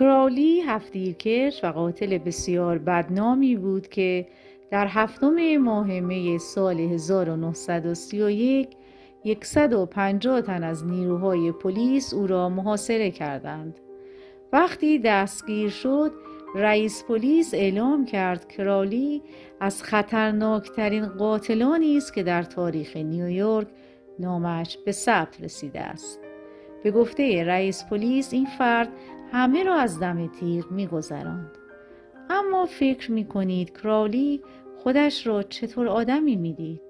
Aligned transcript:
کراولی 0.00 0.60
هفتیرکش 0.60 1.64
و 1.64 1.66
قاتل 1.66 2.18
بسیار 2.18 2.78
بدنامی 2.78 3.56
بود 3.56 3.88
که 3.88 4.26
در 4.70 4.86
هفتم 4.86 5.56
ماه 5.56 6.00
می 6.00 6.38
سال 6.38 6.80
1931 6.80 8.68
150 9.42 10.40
تن 10.40 10.64
از 10.64 10.86
نیروهای 10.86 11.52
پلیس 11.52 12.14
او 12.14 12.26
را 12.26 12.48
محاصره 12.48 13.10
کردند. 13.10 13.80
وقتی 14.52 14.98
دستگیر 14.98 15.70
شد 15.70 16.12
رئیس 16.54 17.04
پلیس 17.04 17.54
اعلام 17.54 18.04
کرد 18.04 18.48
کرالی 18.48 19.22
از 19.60 19.82
خطرناکترین 19.82 21.06
قاتلانی 21.06 21.96
است 21.96 22.14
که 22.14 22.22
در 22.22 22.42
تاریخ 22.42 22.96
نیویورک 22.96 23.68
نامش 24.18 24.78
به 24.84 24.92
ثبت 24.92 25.40
رسیده 25.40 25.80
است. 25.80 26.29
به 26.82 26.90
گفته 26.90 27.44
رئیس 27.44 27.84
پلیس 27.84 28.32
این 28.32 28.46
فرد 28.46 28.88
همه 29.32 29.64
را 29.64 29.74
از 29.74 30.00
دم 30.00 30.26
تیغ 30.26 30.70
میگذراند. 30.70 31.50
اما 32.30 32.66
فکر 32.66 33.12
می 33.12 33.24
کنید 33.24 33.78
کرالی 33.78 34.42
خودش 34.78 35.26
را 35.26 35.42
چطور 35.42 35.88
آدمی 35.88 36.36
می‌دید؟ 36.36 36.80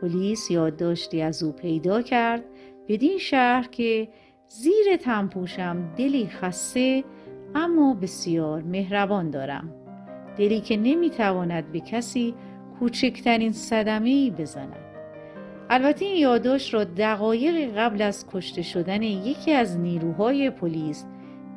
پلیس 0.00 0.50
یادداشتی 0.50 1.22
از 1.22 1.42
او 1.42 1.52
پیدا 1.52 2.02
کرد 2.02 2.44
بدین 2.88 3.18
شهر 3.18 3.68
که 3.70 4.08
زیر 4.48 4.96
تنپوشم 4.96 5.94
دلی 5.96 6.26
خسته 6.26 7.04
اما 7.54 7.94
بسیار 7.94 8.62
مهربان 8.62 9.30
دارم 9.30 9.74
دلی 10.38 10.60
که 10.60 10.76
نمی‌تواند 10.76 11.72
به 11.72 11.80
کسی 11.80 12.34
کوچکترین 12.78 13.52
صدمه 13.52 14.08
ای 14.08 14.30
بزند 14.30 14.76
البته 15.70 16.04
این 16.04 16.16
یادداشت 16.16 16.74
را 16.74 16.84
دقایق 16.84 17.78
قبل 17.78 18.02
از 18.02 18.26
کشته 18.32 18.62
شدن 18.62 19.02
یکی 19.02 19.52
از 19.52 19.78
نیروهای 19.78 20.50
پلیس 20.50 21.04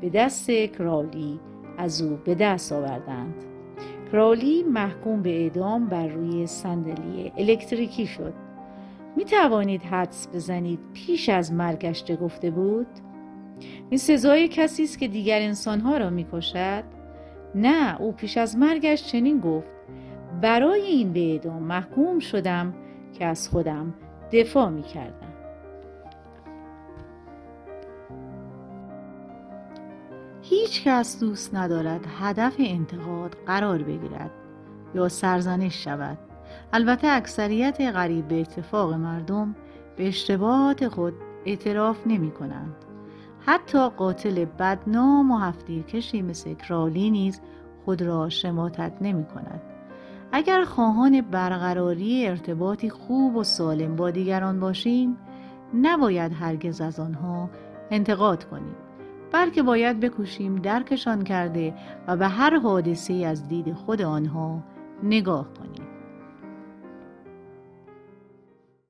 به 0.02 0.10
دست 0.10 0.52
کراولی 0.52 1.40
از 1.78 2.02
او 2.02 2.20
به 2.26 2.36
دست 2.36 2.72
آوردند 2.72 3.34
کراولی 4.12 4.64
محکوم 4.64 5.22
به 5.22 5.44
اعدام 5.44 5.86
بر 5.86 6.08
روی 6.08 6.48
صندلی 6.48 7.32
الکتریکی 7.38 8.08
شد 8.08 8.34
می 9.16 9.26
توانید 9.26 9.82
حدس 9.82 10.28
بزنید 10.34 10.80
پیش 10.94 11.30
از 11.30 11.54
مرگش 11.54 12.04
چه 12.04 12.16
گفته 12.16 12.50
بود؟ 12.52 12.88
این 13.90 13.98
سزای 13.98 14.48
کسی 14.48 14.84
است 14.84 15.00
که 15.00 15.08
دیگر 15.08 15.42
انسانها 15.42 15.98
را 15.98 16.10
می 16.10 16.26
کشد؟ 16.34 16.84
نه 17.56 18.02
او 18.02 18.12
پیش 18.12 18.38
از 18.38 18.58
مرگش 18.58 19.04
چنین 19.04 19.40
گفت 19.40 19.72
برای 20.42 20.82
این 20.82 21.14
به 21.14 21.32
اعدام 21.32 21.64
محکوم 21.64 22.20
شدم 22.20 22.74
که 23.14 23.26
از 23.26 23.50
خودم 23.50 23.94
دفاع 24.32 24.70
می 24.70 24.84
کردم. 24.84 25.34
هیچ 30.42 30.84
کس 30.84 31.20
دوست 31.20 31.56
ندارد 31.56 32.06
هدف 32.20 32.56
انتقاد 32.60 33.38
قرار 33.46 33.78
بگیرد 33.84 34.32
یا 34.96 35.10
سرزنش 35.10 35.84
شود 35.84 36.18
البته 36.74 37.08
اکثریت 37.08 37.82
غریب 37.82 38.28
به 38.28 38.42
اتفاق 38.42 38.94
مردم 38.94 39.56
به 39.98 40.08
اشتباهات 40.08 40.88
خود 40.88 41.14
اعتراف 41.46 42.08
نمی 42.08 42.32
کنند. 42.32 42.76
حتی 43.46 43.90
قاتل 43.90 44.46
بدنام 44.46 45.32
و 45.32 45.38
هفتی 45.38 45.84
کشی 45.84 46.22
مثل 46.22 46.54
کرالی 46.54 47.12
نیز 47.12 47.42
خود 47.86 48.02
را 48.02 48.30
شماتت 48.30 48.94
نمی 49.02 49.26
کند. 49.26 49.62
اگر 50.32 50.64
خواهان 50.64 51.22
برقراری 51.22 52.28
ارتباطی 52.28 52.90
خوب 52.90 53.36
و 53.36 53.44
سالم 53.44 53.96
با 53.96 54.12
دیگران 54.12 54.60
باشیم 54.60 55.18
نباید 55.74 56.34
هرگز 56.34 56.82
از 56.82 57.00
آنها 57.00 57.50
انتقاد 57.92 58.44
کنیم 58.44 58.76
بلکه 59.32 59.64
باید 59.64 60.00
بکوشیم 60.00 60.56
درکشان 60.56 61.24
کرده 61.24 61.74
و 62.08 62.18
به 62.18 62.28
هر 62.28 62.60
حادثه 62.60 63.14
از 63.14 63.48
دید 63.48 63.74
خود 63.74 64.02
آنها 64.02 64.64
نگاه 65.04 65.54
کنیم. 65.54 65.59